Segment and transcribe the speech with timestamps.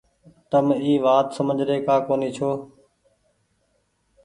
[0.49, 2.49] تم اي وآت سمجه ري ڪآ ڪونيٚ ڇو۔